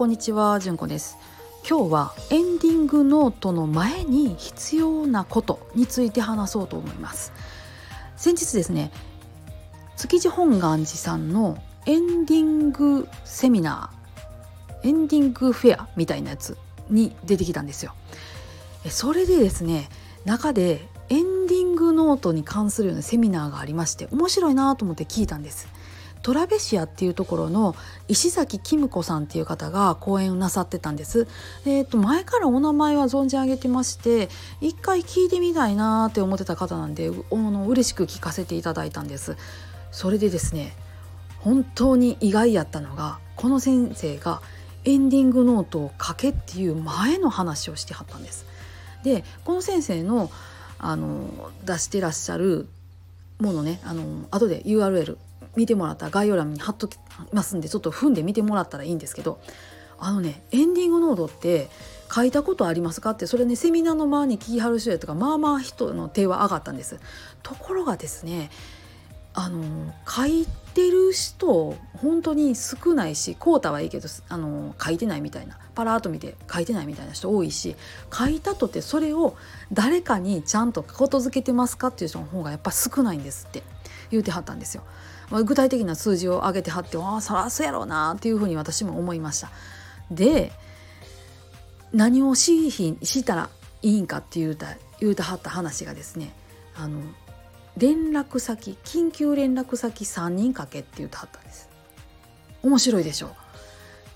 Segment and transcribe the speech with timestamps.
[0.00, 1.18] こんにちは、じゅんこです。
[1.68, 7.34] 今日はエンディングノートの前に必要なことについて話そうと思います。
[8.16, 8.92] 先日ですね
[9.98, 16.56] 築地本願寺さんのエンディングセミナーエンディングフェアみたいなやつ
[16.88, 17.92] に出てきたんですよ。
[18.88, 19.90] それでですね
[20.24, 25.68] 中でエンディングノートに関するようなセミナーがありまして面白いなと思って聞いたんです。
[26.22, 27.74] トラベシアっていうところの
[28.08, 31.26] 石崎キム子さんっていう方が講演をなさってたんです。
[31.64, 34.28] えー、と前からお名前は存じ上げてまして
[34.60, 39.36] 一回聞いてみたいなって思ってた方なんでおの嬉しく聞かせていただいたんです。
[39.92, 40.74] それでですね
[41.38, 44.42] 本当に意外やったのがこの先生が
[44.84, 48.46] エンディングノートを書けっていう前の話をしてはったんです。
[49.02, 50.30] でこの先生の
[50.78, 52.66] あの出してらっしゃる
[53.38, 55.18] ものねあの後で URL
[55.56, 56.98] 見てもらったら概要欄に貼っとき
[57.32, 59.40] ますんでちょっと踏んで見てもらったらいいんですけど
[59.98, 61.68] あのねエンディングノードって
[62.12, 66.98] 書いたことありますかってそれねセミナーの前に聞きはる人やとかまあまあ人の手は上がったんです。
[67.42, 68.50] ところがですね
[69.32, 69.62] あの
[70.08, 77.76] 書いてる人本当に少ないしコータはいいけどあの書いてないみたいなパラーと見て書いてないみたいな人多いし
[78.12, 79.36] 書いたとてそれを
[79.72, 83.62] 誰かにちゃんとことづけてますかっていう人の方がやっぱ少ないんですって。
[84.10, 84.82] 言うてはったんですよ。
[85.30, 89.50] まあ、具体的な数字を上げてはってああそらそうやろうなっていうふうに私も思いました。
[90.10, 90.52] で
[91.92, 93.50] 何をしひしたら
[93.82, 96.32] いいんかって言うた言うたはった話がですね
[96.76, 97.00] あの
[97.76, 101.68] 連絡先緊急連絡先3人かけって言うたはったんです。
[102.62, 103.30] 面白いでしょ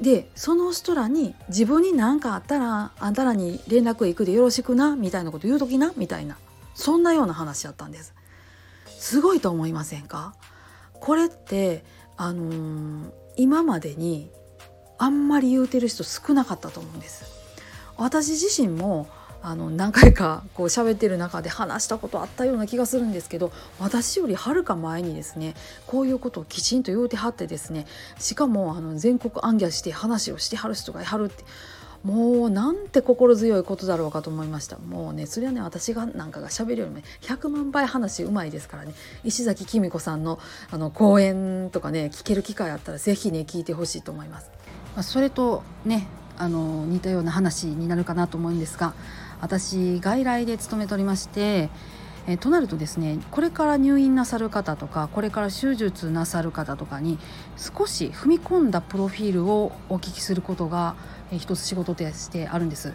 [0.00, 6.38] でその人らに自分に何かあったらあんたらに連絡行くでよろしくなみたいなこと言うときなみたいな
[6.74, 8.14] そんなような話やったんです。
[8.98, 10.34] すごいと思いませんか？
[10.94, 11.84] これって
[12.16, 14.30] あのー、今までに
[14.98, 17.24] あんまり言うてる人少なかったと思うんです。
[17.96, 19.08] 私自身も
[19.40, 25.54] あの何回かこう喋ってる中で話したことあったような気がするんですけど私よりはるか前にですね
[25.86, 27.86] こういうことをきちんと言うてはってですね
[28.18, 31.44] しかもあの全国暗記して話をしてはる人がいはるって
[32.04, 38.94] もうなんて心強いことだろうかと思いましたもうねそれはね私がなんかが喋るよりもね100万倍話うまいですからね
[39.24, 40.38] 石崎公子さんの
[40.70, 44.50] あの講演とかね聞ける機会あったら是非ね聞いてほしいと思います。
[44.96, 48.94] ま、それとねあの似たような話になるかなと思うんですが
[49.40, 51.68] 私外来で勤めておりまして
[52.30, 57.18] えとなるとですねこれから入院なさる方とかこれから手術なさる方とかに
[57.56, 60.94] 少し踏み込んだプロフィールをお聞きすることが、
[61.32, 62.92] え一つ仕事としてあるんです。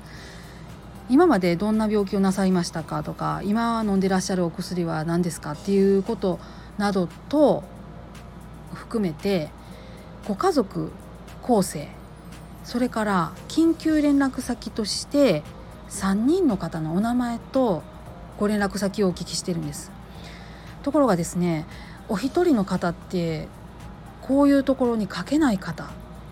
[1.10, 6.40] 今までどんな病気をなさいましたかとか今飲んでらっしゃるお薬は何ですかっていうこと
[6.78, 7.64] などと
[8.74, 9.50] 含めて
[10.26, 10.92] ご家族
[11.42, 11.90] 構成
[12.64, 15.44] それから緊急連絡先として
[15.90, 17.84] 3人の方のお名前と
[18.40, 19.92] ご連絡先をお聞きしてるんです。
[20.84, 21.66] ところがですね
[22.10, 23.48] お一人の方って
[24.22, 25.90] こういうところに書けない方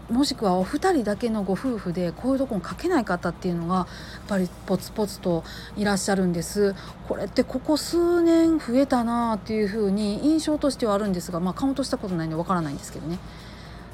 [0.09, 3.87] もしくはお二人だけのご夫婦でこういうところに書けない方っていうのがやっ
[4.27, 5.45] ぱりポツポツと
[5.77, 6.75] いらっしゃるんです。
[7.07, 13.19] これってここ数年増えたなあっていうふうに印象としてはあるんですがまあカウントしたことないんでわからないんですけどね。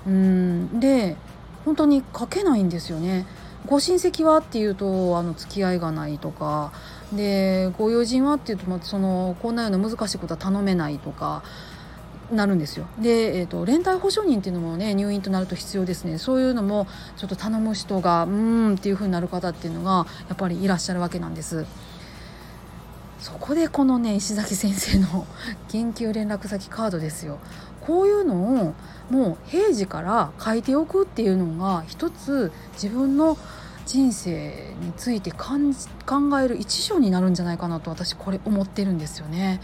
[0.07, 0.79] うん。
[0.79, 1.15] で
[1.65, 3.27] 本当に書けないんですよね。
[3.67, 6.71] ご親戚はっていうとあの付き合いがないとか
[7.13, 11.43] でご友人はっていうとまそのこんなような難しいことは頼めないとか
[12.31, 12.87] なるんですよ。
[12.99, 16.17] で、えーと、連帯保証人っていうのもね入院となると必要ですね。
[16.17, 18.31] そういうのもちょっと頼む人がうー
[18.73, 21.65] んっていうふうになる方っていうのがやっぱりいらっしゃるわけなんです。
[23.19, 25.25] そこでこのね石崎先生の
[25.69, 27.39] 緊急連絡先カードですよ。
[27.87, 28.73] こういうのを
[29.09, 33.37] もう平時から書いておくっていうのが一つ自分の
[33.85, 35.47] 人生について考
[36.41, 39.61] える一助になるんじゃないかなと私これ思ってるんですよね。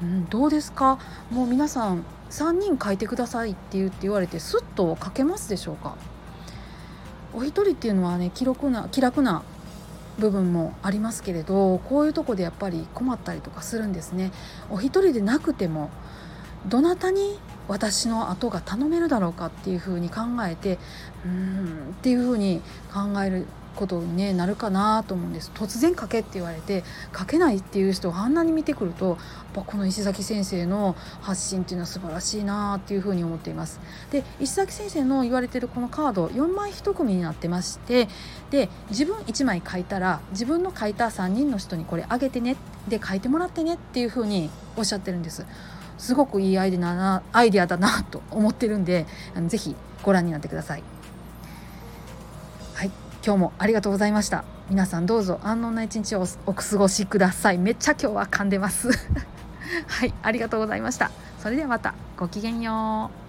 [0.00, 1.00] うん、どうですか？
[1.32, 5.96] もう皆さん3人書いてくださいって言って言われてスッと書けますでしょうか？
[7.34, 9.42] お一人っていうのはね記録な気楽な
[10.20, 14.30] 部分もありますけれどこういうとこでやっぱり困ったりとかするんですね。
[14.70, 15.90] お一人でなくても
[16.66, 17.38] どなたに
[17.68, 20.78] 私の後が頼めるだろうかっていうふうに考えて
[21.24, 22.62] うんっていうふうに
[22.92, 23.46] 考える
[23.78, 25.52] ことに、ね、なるかなと思うんです。
[25.54, 26.82] 突然書けって言われて
[27.16, 29.16] 書けないっていう人をあんなに見てくるとやっ
[29.54, 33.78] ぱこの石崎先生の発信っていうのは素晴らしいなっていうふうに思っています。
[34.10, 38.08] で石崎先生の言われてるこのカード4枚1組になってまして
[38.50, 42.56] で自分1枚書いたら自分の書いた3人の人にこれあげてね
[42.88, 45.46] で書いてもらってねっていうふうにおっしゃってるんです。
[45.98, 50.82] すごくいいアイデアなアイデアだなと思ってるんであのぜひご覧になってください。
[52.74, 52.90] はい。
[53.24, 54.44] 今日もありがとうございました。
[54.70, 57.58] 皆さんどうぞ安穏な一日をお過ごしください。
[57.58, 58.88] めっちゃ今日は噛んでます。
[59.86, 60.14] はい。
[60.22, 61.10] ありがとうございました。
[61.42, 61.94] それではまた。
[62.16, 63.27] ごきげんよう。